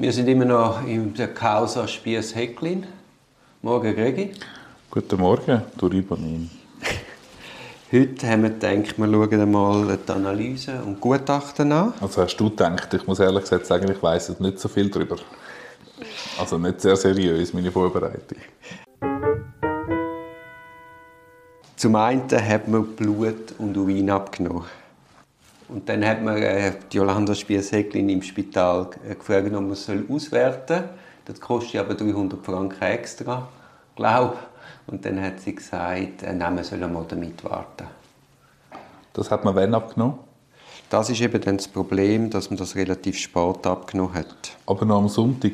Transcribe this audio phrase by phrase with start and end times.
[0.00, 2.86] Wir sind immer noch in der Causa Spies Hecklin.
[3.60, 4.32] Morgen, Gregi.
[4.90, 6.50] Guten Morgen, du Ribonin.
[7.92, 11.92] Heute haben wir gedacht, wir schauen mal die Analyse und Gutachten an.
[12.00, 15.16] Also hast du gedacht, ich muss ehrlich gesagt sagen, ich weiss nicht so viel darüber.
[16.38, 18.38] Also nicht sehr seriös, meine Vorbereitung.
[21.76, 24.64] Zum einen hat man Blut und Urin abgenommen.
[25.72, 30.76] Und dann hat man äh, die Jolanda Spies-Hecklin im Spital gefragt, ob man es auswerten
[30.78, 30.88] soll.
[31.26, 33.48] Das kostet aber 300 Franken extra,
[33.94, 34.36] glaube
[34.88, 37.86] Und dann hat sie gesagt, äh, nein, man soll mal damit warten.
[39.12, 40.18] Das hat man wann abgenommen?
[40.88, 44.56] Das ist eben dann das Problem, dass man das relativ spät abgenommen hat.
[44.66, 45.52] Aber noch am Sonntag?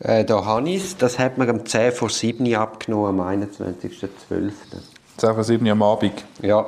[0.00, 0.96] Äh, da habe ich.
[0.98, 4.52] Das hat man am 10 vor 7 abgenommen, am 21.12.
[5.16, 6.24] 10 vor 7 am Abend?
[6.42, 6.66] Ja.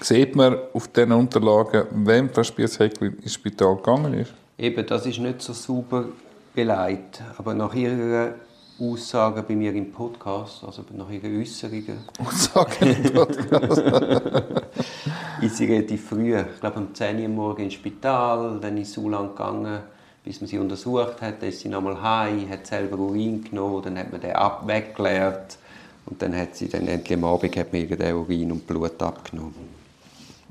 [0.00, 4.32] Sieht man auf diesen Unterlagen, wem Frau Spiess-Hecklin ins Spital gegangen ist?
[4.58, 6.06] Eben, das ist nicht so sauber
[6.54, 7.22] beleidigt.
[7.38, 8.34] Aber nach ihrer
[8.78, 11.98] Aussagen bei mir im Podcast, also nach ihren Äußerungen.
[12.18, 13.82] Aussagen im Podcast?
[15.42, 19.00] ist sie relativ früh, ich glaube um 10 Uhr morgens ins Spital, dann ist sie
[19.00, 19.80] so lange gegangen,
[20.24, 23.98] bis man sie untersucht hat, dann ist sie nochmal heim, hat selber Urin genommen, dann
[23.98, 25.56] hat man den ab weggeleert
[26.04, 29.02] und dann hat sie dann endlich am Abend hat man ihr den Urin und Blut
[29.02, 29.85] abgenommen.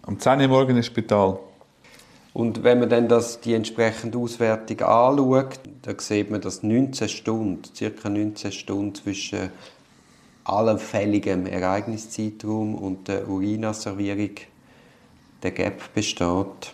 [0.05, 1.39] Um 10 Uhr morgens ins Spital?
[2.33, 7.61] Und wenn man dann das, die entsprechende Auswertung anschaut, dann sieht man, dass 19 Stunden,
[7.77, 8.09] ca.
[8.09, 9.49] 19 Stunden zwischen
[10.43, 14.31] allfälligem Ereigniszeitraum und der Urinasservierung
[15.41, 16.73] der Gap besteht.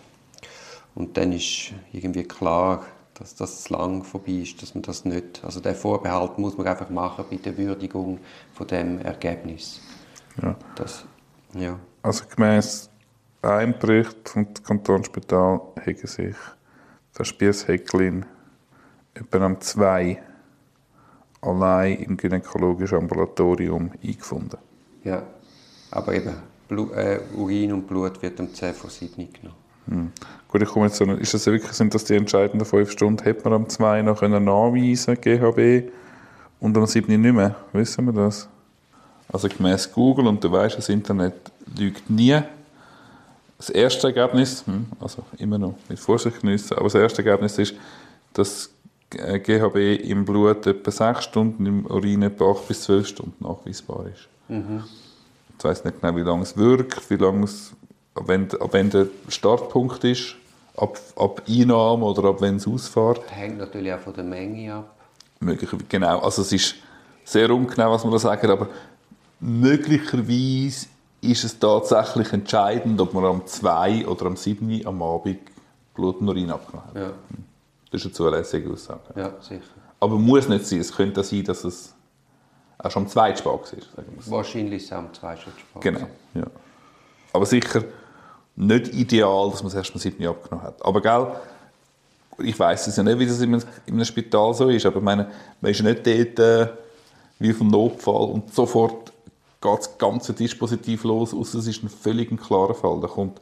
[0.94, 5.42] Und dann ist irgendwie klar, dass das zu lang vorbei ist, dass man das nicht,
[5.42, 8.18] also der Vorbehalt muss man einfach machen bei der Würdigung
[8.52, 9.80] von dem Ergebnis.
[10.42, 10.54] Ja.
[10.74, 11.04] Das,
[11.54, 11.78] ja.
[12.02, 12.90] Also gemäß
[13.42, 16.36] einem Bericht vom Kantonsspital haben sich
[17.18, 18.24] der Spiess-Hecklin
[19.14, 20.22] etwa am 2
[21.40, 24.58] allein im gynäkologischen Ambulatorium eingefunden.
[25.04, 25.22] Ja,
[25.90, 26.34] aber eben,
[26.68, 29.56] Blut, äh, Urin und Blut wird am 10 vor 7 genommen.
[29.88, 30.12] Hm.
[30.48, 33.24] Gut, ich komme jetzt so, ist das wirklich, sind das die entscheidenden fünf Stunden?
[33.24, 35.90] Hätte man am 2 noch können nachweisen GHB
[36.60, 37.56] und am 7 nicht mehr?
[37.72, 38.48] Wissen wir das?
[39.32, 41.34] Also gemäß Google, und du weißt, das Internet
[41.76, 42.40] lügt nie,
[43.62, 47.74] das erste Ergebnis, hm, also immer noch mit Vorsicht geniessen, aber das erste Ergebnis ist,
[48.32, 48.70] dass
[49.10, 54.28] GHB im Blut etwa 6 Stunden, im Urin etwa 8 bis 12 Stunden nachweisbar ist.
[54.48, 54.82] Mhm.
[55.56, 57.72] Ich weiß nicht genau, wie lange es wirkt, wie lange es,
[58.16, 60.34] ab wenn, ab wenn der Startpunkt ist,
[60.76, 63.20] ab, ab Einnahme oder ab wenn es ausfährt.
[63.30, 64.96] Hängt natürlich auch von der Menge ab.
[65.38, 66.18] Möglicherweise, genau.
[66.18, 66.74] Also es ist
[67.24, 68.68] sehr ungenau, was man da sagen, aber
[69.38, 70.86] möglicherweise
[71.22, 75.38] ist es tatsächlich entscheidend, ob man am 2 oder am 7 am Abend
[75.94, 76.96] Blut und Urin abgenommen hat.
[76.96, 77.10] Ja.
[77.90, 79.00] Das ist eine zulässige Aussage.
[79.14, 79.62] Ja, sicher.
[80.00, 80.80] Aber muss nicht sein.
[80.80, 81.94] Es könnte sein, dass es
[82.78, 83.60] auch schon am 2 spät war.
[84.26, 85.82] Wahrscheinlich ist es am 2 schon spät.
[85.82, 86.46] Genau, ja.
[87.32, 87.84] Aber sicher
[88.56, 90.84] nicht ideal, dass man es erst am 7 abgenommen hat.
[90.84, 91.26] Aber gell,
[92.38, 95.30] ich weiß es ja nicht, wie das in einem Spital so ist, aber ich meine,
[95.60, 96.72] man ist ja nicht dort äh,
[97.38, 99.11] wie vom Notfall und sofort
[99.62, 103.00] geht das ganze Dispositiv los, außer es ist ein völlig klarer Fall.
[103.00, 103.40] Da kommt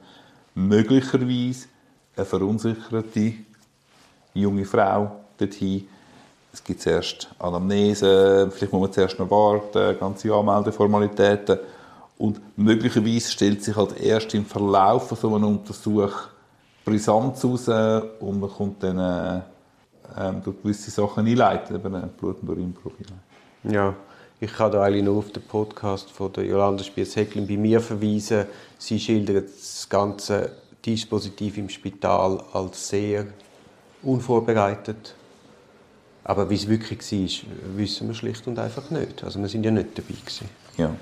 [0.55, 1.67] möglicherweise
[2.17, 3.35] eine verunsicherte
[4.35, 5.89] junge Frau dorthin.
[6.53, 11.59] Es gibt zuerst Anamnese, vielleicht muss man zuerst noch warten, ganze Anmeldeformalitäten.
[12.19, 16.29] Und möglicherweise stellt sich halt erst im Verlauf von so einem Untersuch
[16.85, 17.69] Brisanz raus
[18.21, 19.41] und man kommt dann äh,
[20.19, 22.97] ähm, durch gewisse Sachen einleiten, eben ein Blut- und Urinprobe.
[23.65, 23.95] Ja,
[24.41, 28.47] ich kann da eigentlich nur auf den Podcast von der Jolanda Spies-Hecklin bei mir verweisen.
[28.79, 30.53] Sie schildert das ganze
[30.85, 33.27] Dispositiv im Spital als sehr
[34.03, 35.15] unvorbereitet.
[36.25, 39.23] Aber wie es wirklich war, wissen wir schlicht und einfach nicht.
[39.23, 40.49] Also wir sind ja nicht dabei gewesen.
[40.79, 40.95] Ja.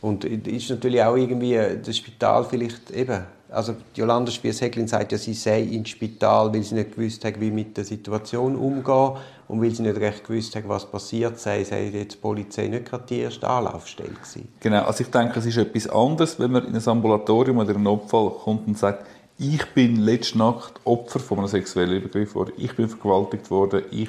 [0.00, 5.34] Und ist natürlich auch irgendwie das Spital vielleicht eben, also Jolanda Spies-Hecklin sagt ja, sie
[5.34, 9.12] sei ins Spital, weil sie nicht gewusst hat, wie mit der Situation umgehen
[9.48, 12.86] und weil sie nicht recht gewusst hat, was passiert sei, sei jetzt die Polizei nicht
[12.86, 14.48] gerade die erste Anlaufstelle gewesen.
[14.60, 17.84] Genau, also ich denke, es ist etwas anderes, wenn man in ein Ambulatorium oder einen
[17.84, 19.06] Notfall kommt und sagt,
[19.38, 24.08] ich bin letzte Nacht Opfer von einem sexuellen Übergriff worden, ich bin vergewaltigt worden, ich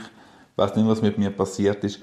[0.56, 2.00] weiß nicht, was mit mir passiert ist.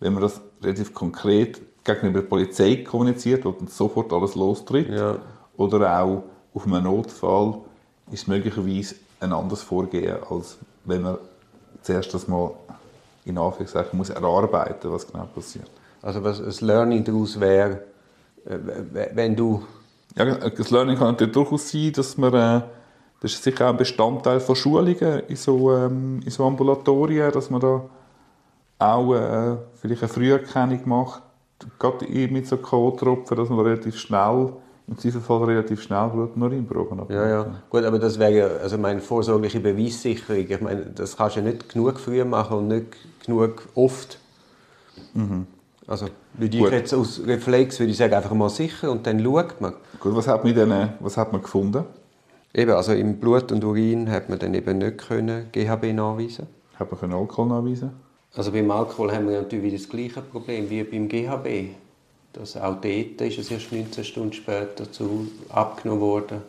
[0.00, 5.18] Wenn man das relativ konkret gegenüber der Polizei kommuniziert und dann sofort alles lostritt, ja.
[5.56, 6.22] oder auch
[6.54, 7.58] auf einem Notfall,
[8.10, 11.18] ist möglicherweise ein anderes Vorgehen, als wenn man
[11.82, 12.52] zuerst das mal
[13.24, 15.70] in Anführungszeichen muss erarbeiten, was genau passiert.
[16.00, 17.82] Also was ein Learning daraus wäre,
[18.44, 19.62] wenn du
[20.16, 22.62] ja, das Learning kann natürlich durchaus sein, dass man, äh,
[23.20, 27.50] Das ist sicher auch ein Bestandteil von Schulungen in so, ähm, in so Ambulatorien, dass
[27.50, 27.82] man da
[28.78, 31.22] auch äh, vielleicht eine Früherkennung macht,
[31.80, 34.52] gerade mit so K.O.-Tropfen, dass man relativ schnell,
[34.88, 37.46] im Zweifelsfall relativ schnell Blut und Urinproben Ja, ja.
[37.68, 41.46] Gut, aber das wäre ja, also meine vorsorgliche Beweissicherung, ich meine, das kannst du ja
[41.46, 44.18] nicht genug früh machen und nicht genug oft.
[45.14, 45.46] Mhm.
[45.86, 49.60] Also würde ich jetzt aus Reflex würde ich sagen, einfach mal sicher und dann schaut
[49.60, 49.74] man.
[50.00, 51.84] Gut, was hat man, denn, was hat man gefunden?
[52.54, 56.46] Eben, also im Blut und Urin hat man dann eben nicht können GHB nachweisen.
[56.78, 57.90] Hat man Alkohol nachweisen?
[58.34, 61.74] Also beim Alkohol haben wir natürlich das gleiche Problem wie beim GHB.
[62.32, 66.42] Das auch dort ist es erst 19 Stunden später zu abgenommen worden.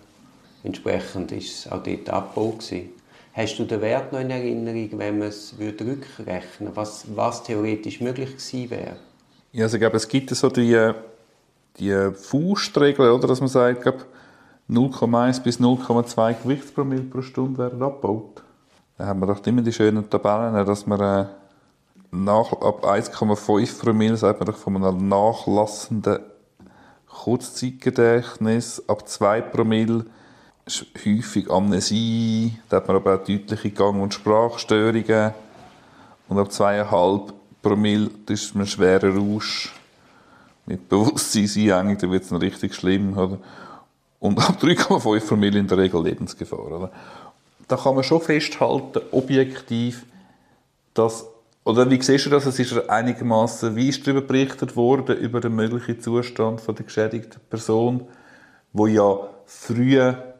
[0.64, 2.52] Entsprechend war es auch dort Abbau.
[2.52, 2.90] Gewesen.
[3.34, 8.02] Hast du den Wert noch in Erinnerung, wenn man es rückrechnen würde, was, was theoretisch
[8.02, 8.98] möglich gewesen wäre?
[9.52, 10.92] Ja, also ich glaube, es gibt so die,
[11.80, 13.86] die Faustregel, oder, dass man sagt,
[14.70, 18.44] 0,1 bis 0,2 Gewichtspromille pro Stunde werden abgebaut.
[18.98, 21.26] Da haben wir doch immer die schönen Tabellen, dass man äh,
[22.12, 26.20] nach, ab 1,5 Promille, sagt man doch von einem nachlassenden
[27.08, 30.06] Kurzzeitgedächtnis, ab 2 Promille
[30.66, 35.34] ist häufig Amnesie, da hat man aber auch deutliche Gang- und Sprachstörungen
[36.28, 39.74] und ab 2,5 Promille ist man schwerer Rausch
[40.66, 43.18] mit Bewusstseinseinengung, da wird es dann richtig schlimm.
[43.18, 43.40] Oder?
[44.20, 46.60] Und ab 3,5 Promille in der Regel Lebensgefahr.
[46.60, 46.92] Oder?
[47.68, 50.06] Da kann man schon festhalten, objektiv,
[50.94, 51.26] dass
[51.70, 52.48] oder wie siehst du das?
[52.48, 57.40] Es ist einigermaßen wie ist darüber berichtet worden über den möglichen Zustand von der geschädigten
[57.48, 58.08] Person,
[58.74, 60.34] wo ja früher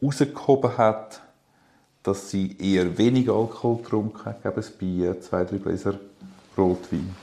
[0.00, 1.20] herausgehoben hat,
[2.02, 6.00] dass sie eher wenig Alkohol getrunken hat, geben es Bier, zwei, drei Gläser
[6.58, 7.14] Rotwein.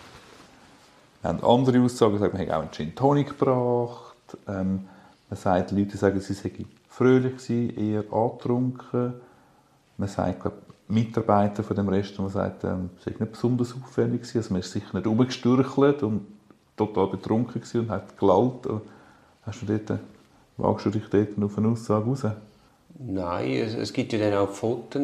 [1.21, 4.15] Wir andere Aussagen, sagen, wir haben auch einen Gin Tonic gebracht.
[4.47, 4.87] Ähm,
[5.29, 9.15] man sagt, die Leute sagen, sie seien fröhlich gewesen, eher angetrunken.
[9.97, 10.53] Man sagt, glaub,
[10.87, 14.37] Mitarbeiter von dem Restaurant sagt, ähm, es sei nicht besonders auffällig gewesen.
[14.37, 16.25] Also man ist sicher nicht rumgestürchelt und
[16.75, 18.67] total betrunken gewesen und hat gelallt.
[19.43, 19.99] Hast du dort,
[20.57, 22.23] wagst du dich dort auf eine Aussage raus?
[22.99, 25.01] Nein, es, es gibt ja dann auch Fotos,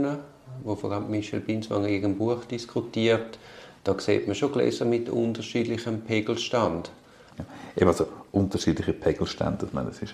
[0.64, 3.40] wo vor allem Michel Binswanger in ihrem Buch diskutiert,
[3.84, 6.92] da sieht man schon Gläser mit unterschiedlichem Pegelstand.
[7.38, 7.46] Ja,
[7.78, 10.14] eben also unterschiedliche Pegelstände, ich meine, das, ist,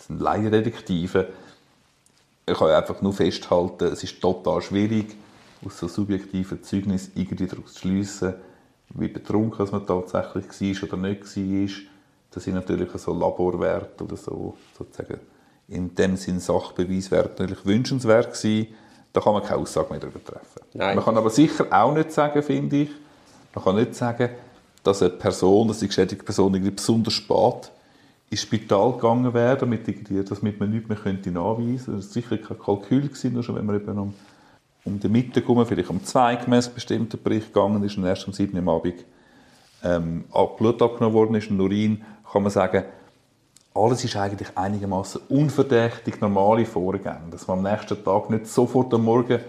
[0.00, 1.28] sind Laiendetektive.
[2.50, 5.16] Ich kann einfach nur festhalten, es ist total schwierig,
[5.64, 8.34] aus so subjektiven Zeugnissen irgendwie daraus zu schliessen,
[8.94, 11.84] wie betrunken man tatsächlich war oder nicht war.
[12.32, 15.20] Das sind natürlich so Laborwerte oder so, sozusagen
[15.68, 18.74] in dem Sinn Sachbeweiswerte natürlich wünschenswert gewesen.
[19.12, 20.60] Da kann man keine Aussage mehr darüber treffen.
[20.74, 20.96] Nein.
[20.96, 22.90] Man kann aber sicher auch nicht sagen, finde ich,
[23.54, 24.30] man kann nicht sagen,
[24.82, 27.70] dass eine Person, dass die geschädigte Person irgendwie besonders spät
[28.30, 31.92] ins Spital gegangen wäre, damit, damit man nichts mehr könnte nachweisen könnte.
[31.92, 34.14] Das war sicher kein Kalkül, gewesen, nur schon wenn man eben um,
[34.84, 38.32] um die Mitte kommen, vielleicht um zwei gemäß bestimmten Bericht gegangen ist und erst um
[38.32, 39.04] sieben Uhr Abend
[39.82, 40.24] ähm,
[40.56, 42.84] Blut abgenommen worden ist und Urin, kann man sagen,
[43.74, 47.22] alles ist eigentlich einigermaßen unverdächtig normale Vorgänge.
[47.30, 49.40] Dass man am nächsten Tag nicht sofort am Morgen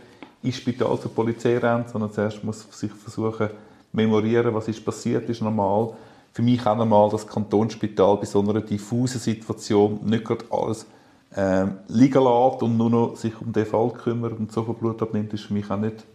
[0.41, 3.49] ins Spital zur Polizei rennt, sondern zuerst muss sich versuchen,
[3.91, 5.93] memorieren, was ist passiert, ist normal.
[6.33, 10.85] Für mich auch dass das Kantonsspital bei so einer diffusen Situation nicht gerade alles
[11.35, 15.01] äh, liegen lässt und nur noch sich um den Fall kümmert und so viel Blut
[15.01, 16.05] abnimmt, ist für mich auch nicht,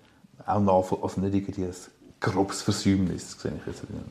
[0.46, 1.74] auch also nicht irgendwie ein
[2.20, 4.02] grobes Versäumnis, sehe ich jetzt nicht.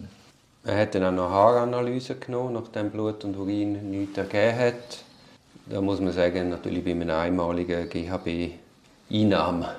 [0.64, 5.04] Er hat dann auch noch Haaranalyse genommen, nachdem Blut und Urin nichts ergeben hat.
[5.68, 9.70] Da muss man sagen, natürlich bei einer einmaligen GHB-Einnahme.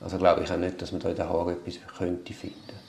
[0.00, 2.83] Also glaube ich auch nicht, dass man da in den Haaren etwas könnte finden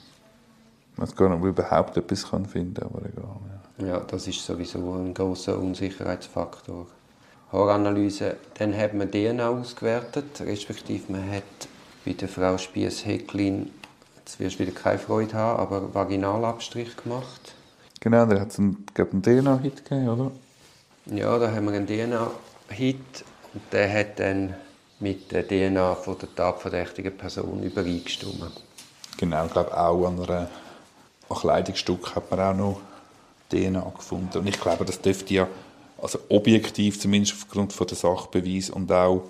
[0.96, 3.36] Ich weiß gar nicht, ob man überhaupt etwas kann finden aber egal.
[3.78, 3.86] Ja.
[3.86, 6.86] ja, das ist sowieso ein großer Unsicherheitsfaktor.
[7.52, 11.42] Haaranalyse, dann hat man DNA ausgewertet, respektive man hat
[12.04, 13.70] bei der Frau Spiess-Hecklin
[14.26, 17.54] Jetzt wirst du wieder keine Freude haben, aber Vaginalabstrich gemacht.
[18.00, 20.32] Genau, da hat es einen, einen DNA-Hit gegeben, oder?
[21.06, 23.24] Ja, da haben wir einen DNA-Hit
[23.54, 24.54] und der hat dann
[24.98, 28.64] mit der DNA von der tatverdächtigen Person übereingestimmt.
[29.16, 30.48] Genau, ich glaube auch an
[31.28, 32.80] einem Kleidungsstück hat man auch noch
[33.50, 34.38] DNA gefunden.
[34.38, 35.48] Und ich glaube, das dürfte ja,
[36.00, 39.22] also objektiv zumindest aufgrund von der Sachbeweis und auch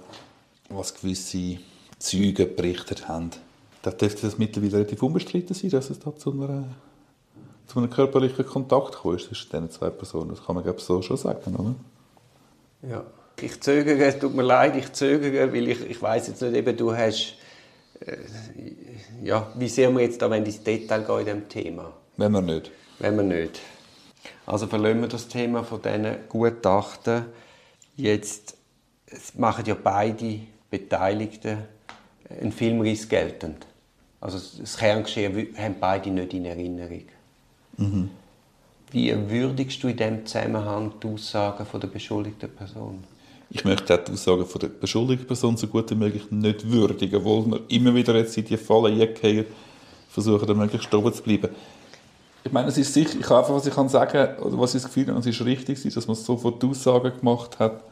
[0.69, 1.59] was gewisse
[1.99, 3.31] Zeugen berichtet haben,
[3.83, 6.65] da dürfte das mittlerweile relativ unbestritten sein, dass es da zu, einer,
[7.67, 10.31] zu einem körperlichen Kontakt gekommen ist zwischen diesen zwei Personen.
[10.31, 11.75] Das kann man glaube so schon sagen, oder?
[12.91, 13.05] Ja.
[13.41, 16.75] Ich zögere, es tut mir leid, ich zögere, weil ich, ich weiß jetzt nicht, eben
[16.77, 17.35] du hast,
[19.23, 21.93] ja, wie sehen wir jetzt da, wenn ins Detail gehen in diesem Thema?
[22.17, 22.71] Wenn wir nicht.
[22.99, 23.61] Wenn wir nicht.
[24.45, 27.27] Also verlassen wir das Thema von diesen Gutachten.
[27.97, 28.57] Jetzt
[29.07, 31.59] es machen ja beide Beteiligten
[32.29, 33.67] einen Filmriss geltend.
[34.21, 37.05] Also das Kerngeschehen haben beide nicht in Erinnerung.
[37.77, 38.11] Mhm.
[38.91, 43.05] Wie würdigst du in diesem Zusammenhang die Aussagen der beschuldigten Person?
[43.57, 47.47] Ich möchte auch die Aussagen der beschuldigten Person so gut wie möglich nicht würdigen, obwohl
[47.47, 49.47] wir immer wieder jetzt in die Falle eingehen,
[50.11, 51.49] versuchen, da möglichst oben zu bleiben.
[52.45, 54.83] Ich meine, es ist sicher, ich kann einfach, was ich kann sagen, oder was ich
[54.83, 57.83] das Gefühl habe, es ist richtig, dass man sofort Aussagen gemacht hat,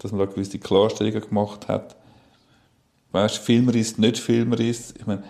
[0.00, 1.96] dass man da gewisse Klarstellungen gemacht hat.
[3.12, 4.98] Weißt du, Filmer ist, nicht Filmer ist.
[4.98, 5.24] Ich meine,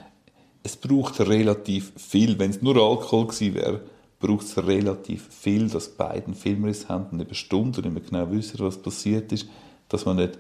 [0.64, 2.36] es braucht relativ viel.
[2.40, 3.80] Wenn es nur Alkohol gewesen wäre,
[4.20, 8.60] braucht es relativ viel, dass beiden Filmriss haben und über Stunden nicht mehr genau wissen,
[8.60, 9.48] was passiert ist,
[9.88, 10.38] dass man nicht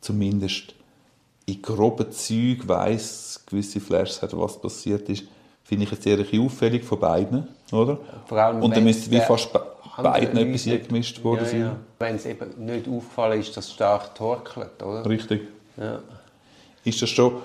[0.00, 0.74] zumindest
[1.46, 5.24] in groben Zügen weiss, gewisse Flashs hat, was passiert ist,
[5.64, 7.98] finde ich jetzt eher auffällig von beiden, oder?
[8.26, 9.50] Vor allem, und dann müsste wie fast
[9.96, 11.60] beiden etwas eingemischt worden ja, sein.
[11.60, 11.76] Ja.
[11.98, 15.06] Wenn es eben nicht aufgefallen ist, dass es stark torkelt, oder?
[15.06, 15.48] Richtig.
[15.76, 16.00] Ja.
[16.84, 17.40] Ist das schon...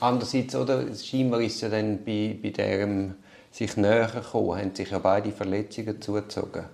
[0.00, 3.14] Andererseits, oder, scheinbar ist es ja dann bei, bei dem
[3.52, 6.64] sich näher kommen, haben sich ja beide Verletzungen zugezogen.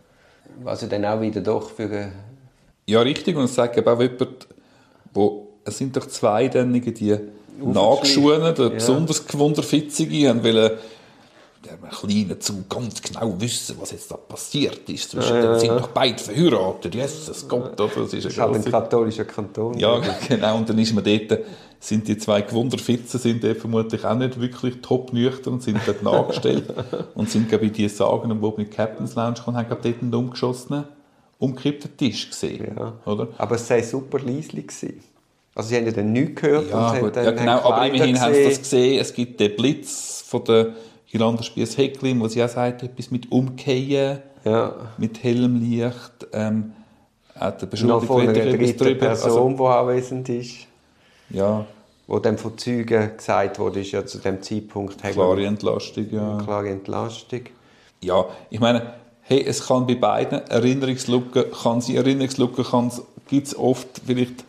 [0.62, 2.10] Was ja dann auch wieder doch für
[2.86, 3.36] Ja, richtig.
[3.36, 4.46] Und es sagt eben auch jemand,
[5.12, 7.18] wo, es sind doch zwei die
[7.60, 8.68] nachgeschonen, ja.
[8.68, 10.78] besonders gewunderfitzige, haben wollen
[11.68, 15.10] der kleinen zu ganz genau wissen, was jetzt da passiert ist.
[15.10, 16.94] Zwischen ja, ja, sind noch beide verheiratet.
[16.94, 17.90] Jesus Gott, oder?
[17.94, 19.78] Das ist, das ist ein katholischer Kanton.
[19.78, 20.56] Ja, genau.
[20.56, 21.40] Und dann ist man dort,
[21.80, 26.72] sind die zwei Gewunderfitzen sind vermutlich auch nicht wirklich top nüchtern und sind dort nachgestellt
[27.14, 30.84] und sind, glaube ich, die Sagen, wo mit Captain's Lounge kommen, haben dort einen umgeschossenen,
[31.38, 32.74] umgekippten Tisch gesehen.
[32.76, 32.94] Ja.
[33.04, 33.28] Oder?
[33.38, 35.00] Aber es sei super leislich gewesen.
[35.54, 36.70] Also sie haben ja dann nichts gehört.
[36.70, 39.00] Ja, und gut, ja genau, aber immerhin haben sie das gesehen.
[39.00, 40.74] Es gibt den Blitz von der
[41.08, 44.74] Jolanda Spiess-Hecklin, wo sie auch sagt, etwas mit Umkehren, ja.
[44.98, 46.26] mit hellem Licht.
[46.32, 46.72] Ähm,
[47.34, 50.56] hat der Beschuldigte von einer dritten Person, also, die anwesend ist.
[51.30, 51.64] Ja.
[52.06, 55.02] Wo dann von Zeugen gesagt wurde, ist ja zu dem Zeitpunkt...
[55.02, 56.38] Klare Entlastung, ja.
[56.38, 57.42] Klare Entlastung.
[58.00, 62.64] Ja, ich meine, hey, es kann bei beiden Erinnerungslücken, kann sie Erinnerungslücken,
[63.28, 64.44] gibt es oft vielleicht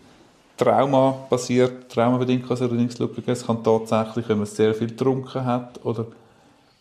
[0.58, 3.32] Trauma basiert, traumabedingt kann es Erinnerungslücken geben.
[3.32, 6.06] Es kann tatsächlich, wenn man sehr viel getrunken hat oder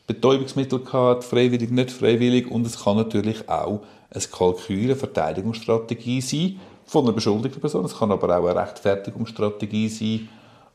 [0.08, 2.50] Betäubungsmittel gehabt, freiwillig, nicht freiwillig.
[2.50, 7.84] Und es kann natürlich auch ein Kalkül, eine Verteidigungsstrategie sein von einer beschuldigten Person.
[7.84, 10.28] Es kann aber auch eine Rechtfertigungsstrategie sein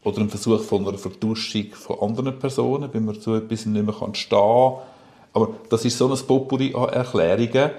[0.03, 3.95] oder ein Versuch von einer Vertuschung von anderen Personen, wenn man so etwas nicht mehr
[4.13, 4.73] stehen kann.
[5.33, 7.71] Aber das ist so ein Populi an Erklärungen.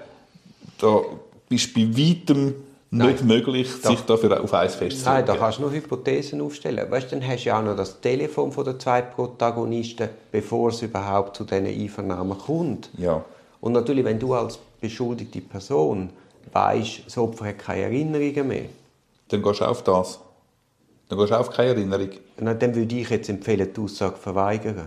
[0.79, 1.01] Da
[1.49, 2.55] bist du bei weitem
[2.95, 3.27] nicht Nein.
[3.27, 5.13] möglich, sich dafür auf eins festzulegen.
[5.13, 6.89] Nein, da kannst du nur Hypothesen aufstellen.
[6.91, 10.81] Weißt, dann hast du ja auch noch das Telefon von der zwei Protagonisten, bevor es
[10.83, 12.91] überhaupt zu diesen Einvernahmen kommt.
[12.97, 13.25] Ja.
[13.61, 16.11] Und natürlich, wenn du als beschuldigte Person
[16.53, 18.65] weißt, das Opfer hat keine Erinnerungen mehr.
[19.29, 20.21] Dann gehst du auf das.
[21.09, 22.11] Dann gehst du auf keine Erinnerung.
[22.39, 24.87] Na, dann würde ich jetzt empfehlen, die Aussage verweigern.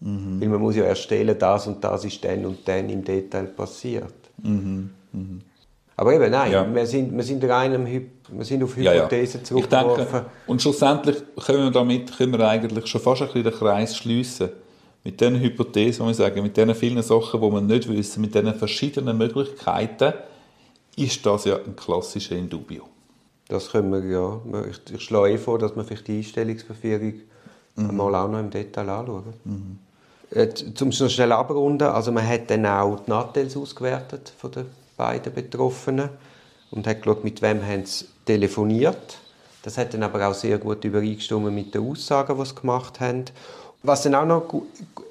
[0.00, 0.40] Mhm.
[0.40, 4.14] Weil man muss ja erstellen, das und das ist dann und dann im Detail passiert.
[4.42, 4.90] Mhm.
[5.12, 5.40] Mhm.
[5.98, 6.74] Aber eben, nein, ja.
[6.74, 9.44] wir, sind, wir, sind rein wir sind auf Hypothesen ja, ja.
[9.44, 10.02] zurückgeworfen.
[10.02, 13.54] Ich denke, und schlussendlich können wir damit können wir eigentlich schon fast ein bisschen den
[13.54, 14.50] Kreis schliessen.
[15.04, 18.34] Mit diesen Hypothesen, wo wir sagen, mit diesen vielen Sachen, die wir nicht wissen, mit
[18.34, 20.12] diesen verschiedenen Möglichkeiten,
[20.96, 22.88] ist das ja ein klassischer Indubio.
[23.48, 24.40] Das können wir, ja.
[24.68, 27.14] Ich, ich schlage eh vor, dass wir vielleicht die Einstellungsverführung
[27.76, 27.96] mhm.
[27.96, 29.32] mal auch noch im Detail anschauen.
[29.44, 29.78] Mhm.
[30.30, 35.32] Äh, zum schnell abrunden, also man hat dann auch die Nattels ausgewertet von der beiden
[35.32, 36.10] Betroffenen
[36.70, 39.18] und hat geschaut, mit wem haben sie telefoniert.
[39.62, 43.24] Das hat dann aber auch sehr gut übereingestimmt mit den Aussagen, die sie gemacht haben.
[43.82, 44.62] Was dann auch noch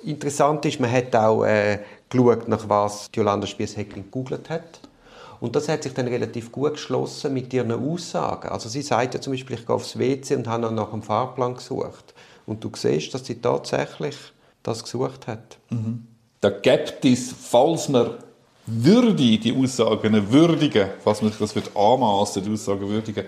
[0.03, 4.79] interessant ist, man hat auch äh, geschaut, nach was Jolanda Spiess-Heckling gegoogelt hat.
[5.39, 8.49] Und das hat sich dann relativ gut geschlossen mit ihren Aussagen.
[8.49, 11.55] Also sie sagt ja zum Beispiel, ich gehe aufs WC und habe nach einem Fahrplan
[11.55, 12.13] gesucht.
[12.45, 14.15] Und du siehst, dass sie tatsächlich
[14.63, 15.57] das gesucht hat.
[15.69, 16.07] Mhm.
[16.41, 18.11] Da gibt es, falls man
[18.65, 23.25] würde die Aussagen würdigen, was man sich das wird anmaßen, die Aussagen würdigen,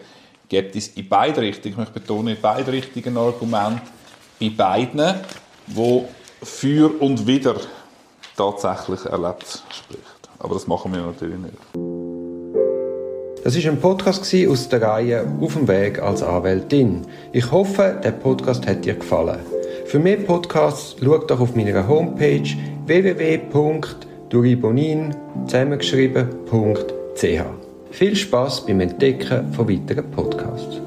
[0.50, 3.82] gibt es in beide Richtungen, ich betonen, in beide Richtungen Argumente,
[4.40, 5.16] bei beiden,
[5.68, 6.08] wo
[6.42, 7.56] für und wieder
[8.36, 10.30] tatsächlich erlebt spricht.
[10.40, 11.58] Aber das machen wir natürlich nicht.
[13.44, 17.06] Das ist ein Podcast aus der Reihe Auf dem Weg als Anwältin.
[17.32, 19.40] Ich hoffe, der Podcast hat dir gefallen.
[19.86, 22.44] Für mehr Podcasts schau doch auf meiner Homepage
[24.30, 25.16] duribonin
[25.46, 27.42] zusammengeschrieben.ch.
[27.92, 30.87] Viel Spaß beim Entdecken von weiteren Podcasts.